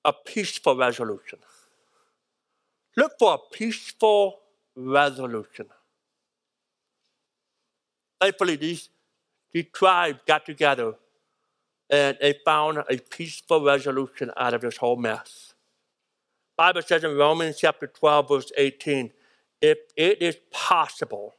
[0.05, 1.39] a peaceful resolution.
[2.95, 4.39] Look for a peaceful
[4.75, 5.67] resolution.
[8.21, 8.89] thankfully, these,
[9.51, 10.95] these tribes got together
[11.89, 15.53] and they found a peaceful resolution out of this whole mess.
[16.57, 19.11] Bible says in Romans chapter 12, verse 18,
[19.61, 21.35] if it is possible,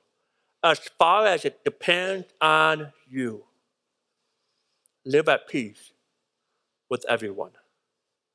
[0.63, 3.45] as far as it depends on you,
[5.05, 5.93] live at peace
[6.91, 7.53] with everyone.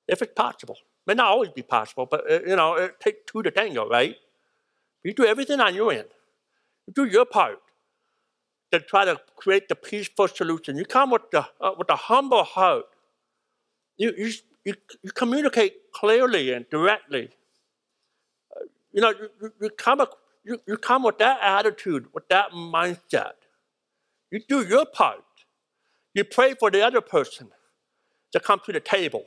[0.08, 0.78] If it's possible.
[1.10, 4.16] May not always be possible, but uh, you know, it takes two to tango, right?
[5.04, 6.10] You do everything on your end.
[6.86, 7.58] You do your part
[8.72, 10.78] to try to create the peaceful solution.
[10.78, 12.86] You come with the uh, with a humble heart.
[13.98, 14.32] You, you
[14.64, 17.30] you you communicate clearly and directly.
[18.56, 20.06] Uh, you know, you, you come
[20.44, 23.34] you, you come with that attitude, with that mindset.
[24.30, 25.24] You do your part.
[26.14, 27.50] You pray for the other person
[28.32, 29.26] to come to the table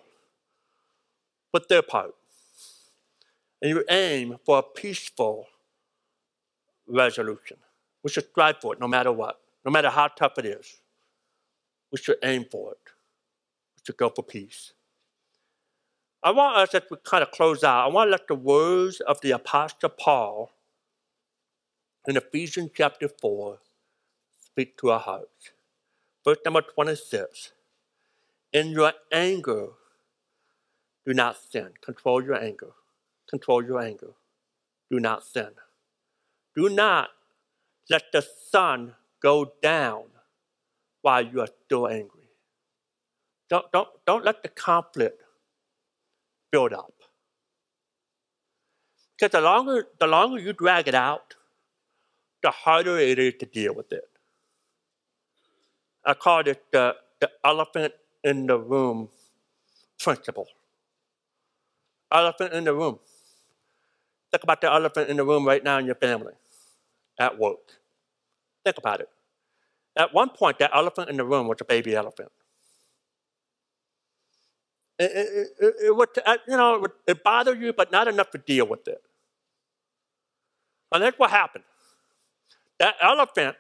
[1.53, 2.15] with their part.
[3.61, 5.47] And you aim for a peaceful
[6.87, 7.59] resolution.
[8.03, 10.81] We should strive for it no matter what, no matter how tough it is.
[11.93, 12.79] We should aim for it.
[13.77, 14.73] We should go for peace.
[16.25, 19.01] I want us, as we kind of close out, I want to let the words
[19.01, 20.53] of the Apostle Paul
[22.07, 23.59] in Ephesians chapter 4
[24.41, 25.51] speak to our hearts.
[26.25, 27.53] Verse number 26.
[28.53, 29.69] In your anger,
[31.07, 31.71] do not sin.
[31.81, 32.73] Control your anger.
[33.29, 34.13] Control your anger.
[34.91, 35.51] Do not sin.
[36.55, 37.11] Do not
[37.91, 40.05] let the sun go down
[41.01, 42.29] while you are still angry.
[43.49, 45.23] Don't, don't, don't let the conflict
[46.51, 46.95] build up.
[49.19, 51.35] Because the longer, the longer you drag it out,
[52.43, 54.09] the harder it is to deal with it.
[56.05, 59.09] I call it the, the elephant in the room
[59.99, 60.49] principle.
[62.13, 62.99] Elephant in the room.
[64.31, 66.33] Think about the elephant in the room right now in your family,
[67.19, 67.59] at work.
[68.65, 69.09] Think about it.
[69.97, 72.31] At one point, that elephant in the room was a baby elephant.
[74.99, 78.39] It, it, it, it would, uh, you know, it bothered you, but not enough to
[78.39, 79.03] deal with it.
[80.93, 81.65] And that's what happened.
[82.79, 83.57] That elephant,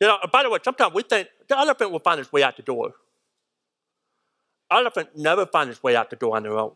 [0.00, 2.56] you know, by the way, sometimes we think the elephant will find its way out
[2.56, 2.92] the door.
[4.70, 6.72] Elephant never find its way out the door on their own.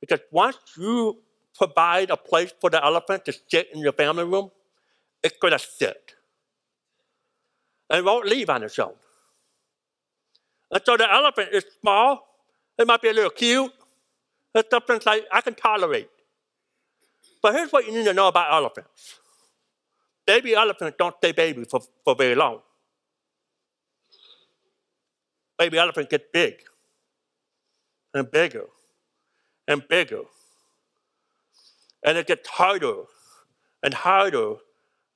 [0.00, 1.18] Because once you
[1.56, 4.50] provide a place for the elephant to sit in your family room,
[5.22, 6.14] it's going to sit.
[7.90, 8.94] And it won't leave on its own.
[10.70, 12.26] And so the elephant is small.
[12.78, 13.72] It might be a little cute.
[14.54, 16.08] It's something like I can tolerate.
[17.42, 19.18] But here's what you need to know about elephants.
[20.26, 22.60] Baby elephants don't stay baby for, for very long.
[25.58, 26.54] Baby elephants get big
[28.14, 28.66] and bigger
[29.68, 30.22] and bigger.
[32.04, 33.02] And it gets harder
[33.82, 34.54] and harder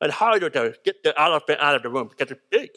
[0.00, 2.70] and harder to get the elephant out of the room because it's big.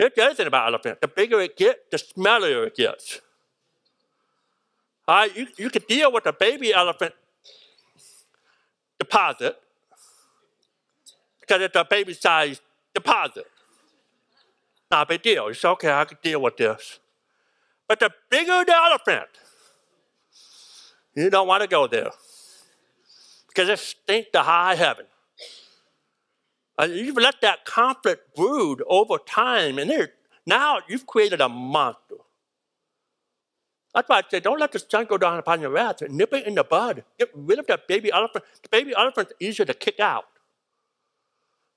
[0.00, 1.00] Other thing about elephants.
[1.00, 3.20] The bigger it gets, the smellier it gets.
[5.06, 7.12] All right, you, you can deal with a baby elephant
[8.98, 9.56] deposit
[11.40, 12.62] because it's a baby sized
[12.94, 13.44] deposit.
[14.90, 15.52] Not a big deal.
[15.52, 16.98] Say, okay, I can deal with this.
[17.88, 19.28] But the bigger the elephant,
[21.14, 22.10] you don't want to go there
[23.48, 25.06] because it stinks to high heaven.
[26.76, 30.08] And you've let that conflict brood over time, and
[30.44, 32.16] now you've created a monster.
[33.94, 36.02] That's why I say, don't let the sun go down upon your wrath.
[36.08, 37.04] Nip it in the bud.
[37.16, 38.44] Get rid of that baby elephant.
[38.64, 40.24] The baby elephant's easier to kick out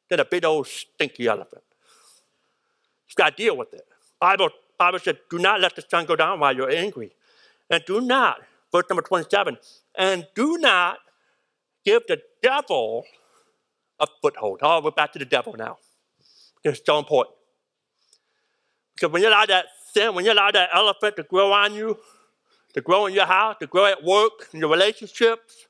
[0.10, 1.62] than a big old stinky elephant.
[3.08, 3.86] You've got to deal with it.
[4.20, 7.12] Bible, Bible said, do not let the sun go down while you're angry.
[7.70, 8.42] And do not
[8.78, 9.58] verse number 27.
[9.98, 11.00] And do not
[11.84, 13.04] give the devil
[14.00, 14.60] a foothold.
[14.62, 15.78] Oh, we're back to the devil now.
[16.64, 17.36] It's so important.
[18.96, 21.98] Because when you allow that sin, when you allow that elephant to grow on you,
[22.74, 25.68] to grow in your house, to grow at work, in your relationships,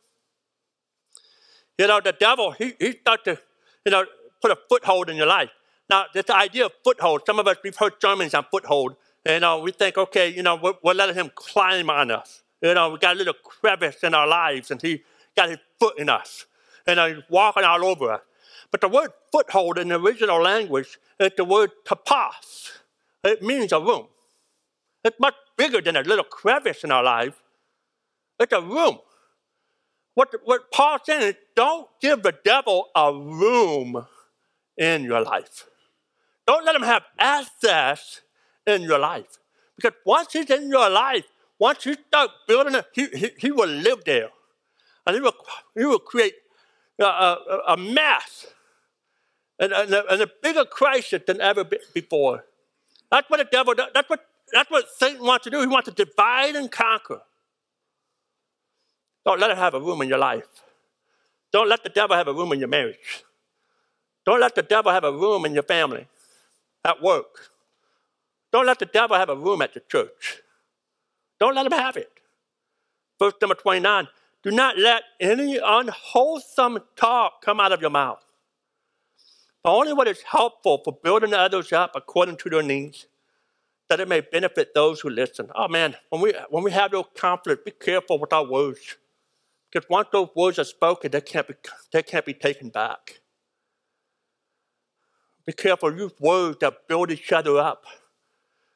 [1.78, 3.38] you know, the devil, he, he starts to,
[3.86, 4.06] you know,
[4.42, 5.50] put a foothold in your life.
[5.90, 9.60] Now, this idea of foothold, some of us, we've heard sermons on foothold, and uh,
[9.62, 12.44] we think, okay, you know, we're, we're letting him climb on us.
[12.62, 15.04] You know, we got a little crevice in our lives, and he
[15.36, 16.46] got his foot in us,
[16.86, 18.22] and he's walking all over us.
[18.72, 22.72] But the word foothold in the original language is the word topos.
[23.24, 24.08] It means a room.
[25.04, 27.42] It's much bigger than a little crevice in our life.
[28.40, 29.00] It's a room.
[30.16, 34.06] What, what Paul's saying is don't give the devil a room
[34.76, 35.66] in your life.
[36.46, 38.22] Don't let him have access
[38.66, 39.38] in your life.
[39.76, 41.26] Because once he's in your life,
[41.60, 44.30] once you start building it, he, he, he will live there.
[45.06, 45.36] And he will,
[45.76, 46.34] he will create
[47.00, 48.48] uh, uh, a, a, a mess
[49.60, 52.46] and, and, a, and a bigger crisis than ever before.
[53.12, 53.90] That's what the devil does.
[53.94, 55.62] That's what, that's what Satan wants to do.
[55.62, 57.22] He wants to divide and conquer.
[59.26, 60.48] Don't let it have a room in your life.
[61.52, 63.24] Don't let the devil have a room in your marriage.
[64.26, 66.08] Don't let the devil have a room in your family,
[66.84, 67.52] at work.
[68.52, 70.42] Don't let the devil have a room at the church.
[71.40, 72.10] Don't let them have it.
[73.20, 74.08] Verse number 29
[74.44, 78.24] Do not let any unwholesome talk come out of your mouth.
[79.64, 83.08] But only what is helpful for building others up according to their needs,
[83.90, 85.50] that it may benefit those who listen.
[85.56, 88.98] Oh man, when we when we have those conflicts, be careful with our words.
[89.72, 91.56] Because once those words are spoken, they can't be
[91.92, 93.20] they can't be taken back.
[95.46, 97.86] Be careful, use words that build each other up.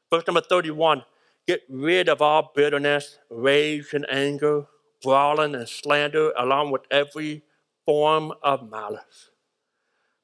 [0.09, 1.03] Verse number 31
[1.48, 4.68] Get rid of all bitterness, rage, and anger,
[5.02, 7.44] brawling and slander, along with every
[7.86, 9.32] form of malice.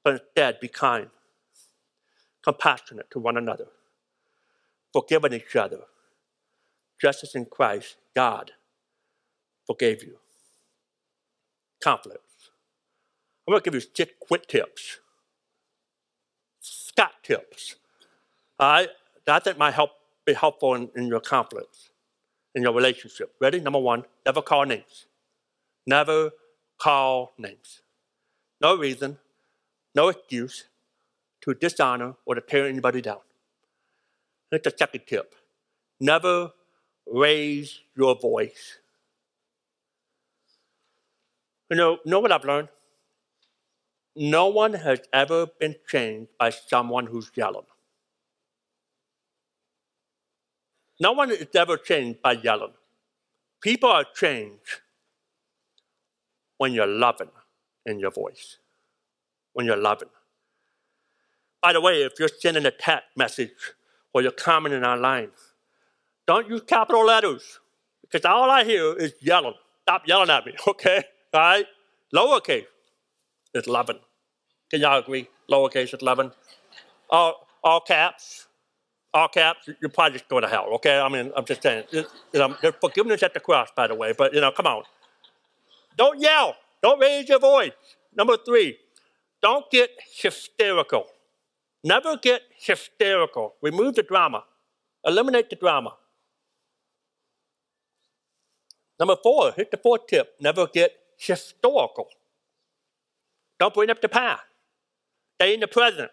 [0.04, 1.10] But instead, be kind,
[2.44, 3.68] compassionate to one another,
[4.94, 5.82] forgiving each other,
[7.02, 8.52] just as in Christ, God
[9.66, 10.18] forgave you.
[11.84, 12.52] Conflicts.
[13.48, 15.00] I'm going to give you six quick tips.
[16.60, 17.76] Scott tips.
[18.60, 18.90] Right?
[19.28, 19.92] I think might help
[20.28, 21.90] be helpful in, in your conflicts,
[22.54, 23.34] in your relationship.
[23.42, 23.60] Ready?
[23.60, 25.08] Number one, never call names.
[25.88, 26.32] Never
[26.78, 27.82] call names.
[28.62, 29.18] No reason,
[29.96, 30.66] no excuse
[31.42, 33.20] to dishonor or to tear anybody down.
[34.52, 35.34] Here's the second tip
[36.00, 36.52] never
[37.10, 38.78] raise your voice.
[41.70, 42.70] You know, know what I've learned?
[44.16, 47.66] No one has ever been changed by someone who's yelling.
[51.00, 52.74] No one is ever changed by yelling.
[53.62, 54.82] People are changed
[56.58, 57.30] when you're loving
[57.86, 58.58] in your voice,
[59.54, 60.10] when you're loving.
[61.62, 63.74] By the way, if you're sending a text message
[64.14, 65.30] or you're commenting online,
[66.26, 67.60] don't use capital letters
[68.02, 69.54] because all I hear is yelling.
[69.84, 71.04] Stop yelling at me, okay?
[71.34, 71.66] All right?
[72.14, 72.66] Lowercase
[73.54, 74.00] is loving.
[74.70, 75.28] Can y'all agree?
[75.50, 76.32] Lowercase is loving.
[77.10, 78.47] All, all caps
[79.14, 81.00] all caps, you're probably just going to hell, okay?
[81.00, 81.86] I mean, I'm just saying.
[81.92, 84.84] You know, there's forgiveness at the cross, by the way, but, you know, come on.
[85.98, 86.56] Don't yell.
[86.84, 87.72] Don't raise your voice.
[88.16, 88.78] Number three,
[89.42, 89.90] don't get
[90.22, 91.08] hysterical.
[91.84, 93.56] Never get hysterical.
[93.62, 94.44] Remove the drama.
[95.06, 95.94] Eliminate the drama.
[99.00, 100.36] Number four, hit the fourth tip.
[100.40, 102.08] Never get historical.
[103.60, 104.42] Don't bring up the past.
[105.36, 106.12] Stay in the present.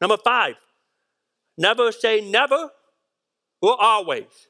[0.00, 0.56] Number five,
[1.56, 2.70] Never say never
[3.62, 4.48] or always.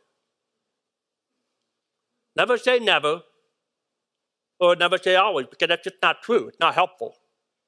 [2.36, 3.22] Never say never
[4.58, 6.48] or never say always because that's just not true.
[6.48, 7.14] It's not helpful.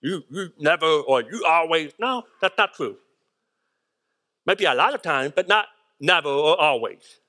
[0.01, 1.93] You, you never or you always.
[1.99, 2.97] No, that's not true.
[4.45, 5.67] Maybe a lot of times, but not
[6.01, 7.21] never or always.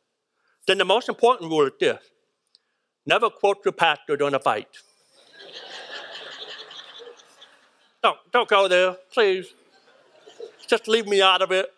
[0.67, 2.03] Then the most important rule is this
[3.05, 4.67] never quote your pastor during a fight.
[8.03, 9.47] don't, don't go there, please.
[10.67, 11.71] Just leave me out of it.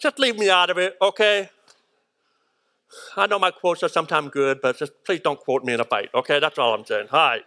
[0.00, 1.50] Just leave me out of it, okay?
[3.16, 5.84] I know my quotes are sometimes good, but just please don't quote me in a
[5.84, 6.38] fight, okay?
[6.38, 7.08] That's all I'm saying.
[7.12, 7.42] All right.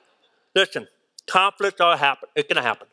[0.56, 0.88] Listen,
[1.28, 2.30] conflicts are happen.
[2.36, 2.88] It's gonna happen.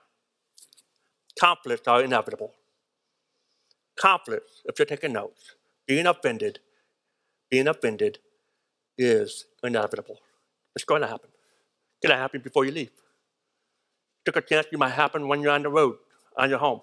[1.39, 2.53] Conflicts are inevitable.
[3.97, 5.55] Conflicts, if you're taking notes,
[5.87, 6.61] being offended,
[7.51, 8.19] being offended
[8.97, 10.19] is inevitable.
[10.75, 11.31] It's going to happen.
[11.31, 12.91] It's going to happen before you leave.
[14.25, 15.97] Took a chance you might happen when you're on the road,
[16.37, 16.81] on your home.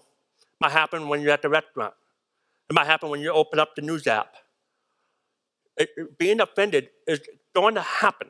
[0.60, 1.94] Might happen when you're at the restaurant.
[2.70, 4.36] It might happen when you open up the news app.
[5.78, 7.22] It, it, being offended is
[7.54, 8.30] going to happen.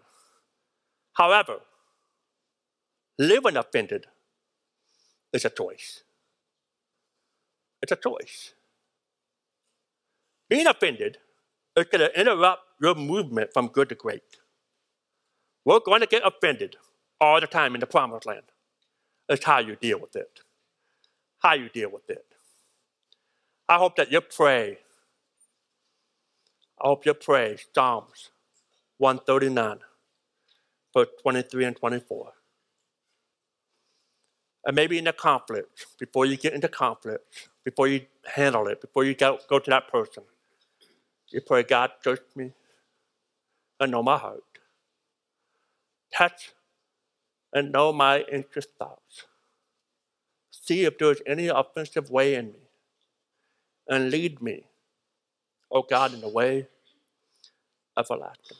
[1.13, 1.59] However,
[3.17, 4.07] living offended
[5.31, 6.03] is a choice.
[7.81, 8.53] It's a choice.
[10.49, 11.17] Being offended
[11.75, 14.21] is going to interrupt your movement from good to great.
[15.63, 16.75] We're going to get offended
[17.19, 18.43] all the time in the promised land.
[19.29, 20.41] It's how you deal with it.
[21.39, 22.34] How you deal with it.
[23.67, 24.77] I hope that you pray.
[26.79, 28.29] I hope you pray Psalms
[28.99, 29.79] 139,
[30.93, 32.33] verse 23 and 24.
[34.65, 38.01] And maybe in the conflict, before you get into conflict, before you
[38.35, 40.23] handle it, before you go, to that person,
[41.29, 42.51] you pray, God, search me
[43.79, 44.43] and know my heart.
[46.15, 46.53] Touch
[47.51, 49.25] and know my anxious thoughts.
[50.51, 52.64] See if there's any offensive way in me
[53.87, 54.65] and lead me,
[55.71, 56.67] O oh God, in the way
[57.97, 58.57] everlasting.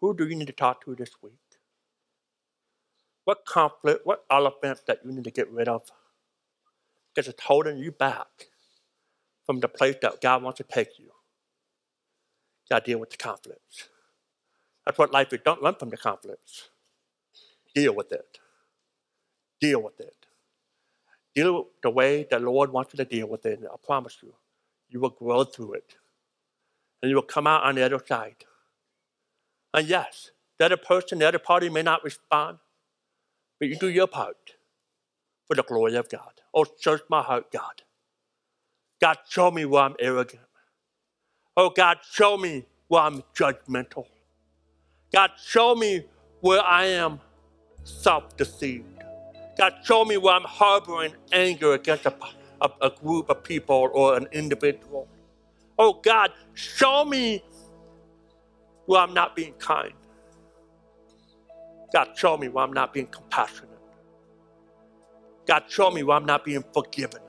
[0.00, 1.32] Who do you need to talk to this week?
[3.24, 5.82] What conflict, what elephant that you need to get rid of?
[7.14, 8.48] Because it's holding you back
[9.44, 11.06] from the place that God wants to take you.
[11.06, 13.88] You got to deal with the conflicts.
[14.84, 15.40] That's what life is.
[15.44, 16.68] Don't run from the conflicts.
[17.74, 18.38] Deal with it.
[19.60, 20.25] Deal with it.
[21.36, 23.60] Deal the way the Lord wants you to deal with it.
[23.62, 24.34] I promise you,
[24.88, 25.96] you will grow through it.
[27.02, 28.46] And you will come out on the other side.
[29.74, 32.58] And yes, the other person, the other party may not respond,
[33.60, 34.54] but you do your part
[35.46, 36.40] for the glory of God.
[36.54, 37.82] Oh, search my heart, God.
[39.00, 40.42] God, show me where I'm arrogant.
[41.56, 44.06] Oh, God, show me where I'm judgmental.
[45.12, 46.04] God, show me
[46.40, 47.20] where I am
[47.84, 48.95] self deceived.
[49.56, 52.14] God, show me where I'm harboring anger against a,
[52.60, 55.08] a, a, group of people or an individual.
[55.78, 57.42] Oh, God, show me
[58.84, 59.92] where I'm not being kind.
[61.92, 63.70] God, show me where I'm not being compassionate.
[65.46, 67.20] God, show me where I'm not being forgiven.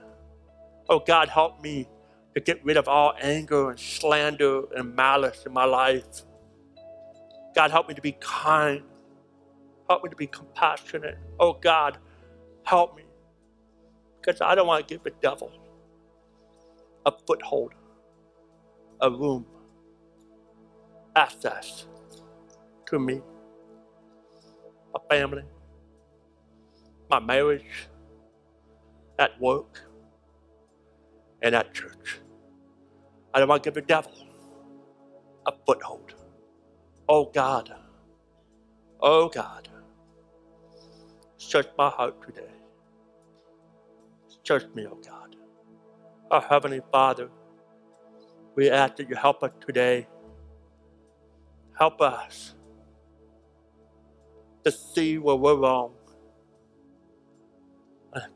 [0.89, 1.88] Oh, God, help me
[2.36, 6.23] to get rid of all anger and slander and malice in my life.
[7.55, 8.84] God, help me to be kind.
[9.89, 11.17] Help me to be compassionate.
[11.39, 11.97] Oh, God,
[12.68, 13.03] help me.
[14.22, 15.51] Because I don't want to give the devil
[17.05, 17.74] a foothold,
[19.01, 19.45] a room,
[21.15, 21.88] access
[22.88, 23.22] to me,
[24.93, 25.43] my family,
[27.09, 27.88] my marriage,
[29.20, 29.82] at work,
[31.43, 32.20] and at church.
[33.34, 34.13] I don't want to give the devil
[35.47, 36.15] a foothold.
[37.09, 37.74] Oh God.
[39.01, 39.70] Oh God.
[41.38, 42.51] Search my heart today.
[44.47, 45.35] Search me, oh God.
[46.31, 47.29] Our Heavenly Father,
[48.55, 50.07] we ask that you help us today.
[51.77, 52.55] Help us
[54.63, 55.93] to see where we're wrong.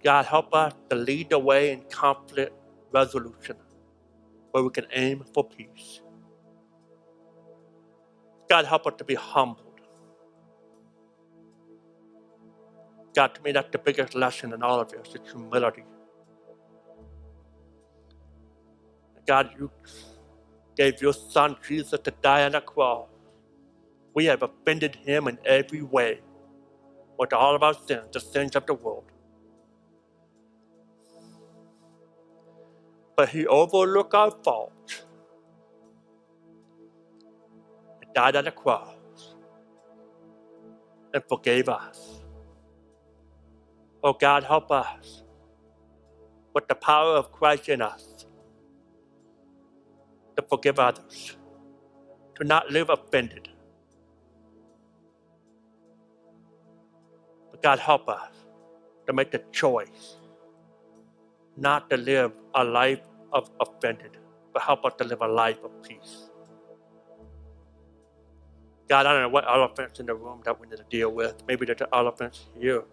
[0.04, 2.54] God, help us to lead the way in conflict
[2.92, 3.56] resolution
[4.52, 6.02] where we can aim for peace.
[8.50, 9.82] God, help us to be humbled.
[13.16, 15.86] God, to me, that's the biggest lesson in all of this it's humility.
[19.28, 19.72] God, you
[20.76, 23.08] gave your son Jesus to die on the cross.
[24.14, 26.20] We have offended him in every way
[27.20, 29.06] with all of our sins, the sins of the world.
[33.16, 35.04] But he overlooked our faults
[38.02, 38.96] and died on the cross
[41.14, 42.22] and forgave us.
[44.04, 45.24] Oh God, help us
[46.54, 48.11] with the power of Christ in us
[50.38, 51.38] to forgive others,
[52.38, 53.50] to not live offended.
[57.52, 58.32] But God, help us
[59.08, 60.18] to make the choice
[61.58, 63.02] not to live a life
[63.34, 64.18] of offended,
[64.54, 66.30] but help us to live a life of peace.
[68.90, 71.44] God, I don't know what elephants in the room that we need to deal with.
[71.48, 72.84] Maybe there's an elephant here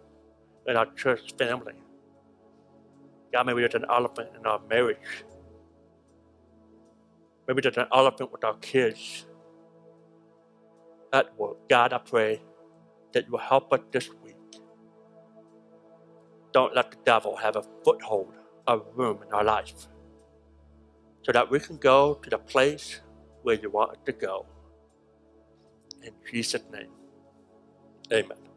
[0.67, 1.75] in our church family.
[3.33, 5.25] God, maybe there's an elephant in our marriage.
[7.49, 9.27] Maybe there's an elephant with our kids
[11.13, 11.57] at work.
[11.69, 12.43] God, I pray
[13.13, 14.37] that you will help us this week.
[16.53, 18.35] Don't let the devil have a foothold
[18.69, 19.89] a room in our life
[21.23, 23.01] so that we can go to the place
[23.43, 24.47] where you want us to go.
[26.03, 26.91] In Jesus' name,
[28.13, 28.48] amen.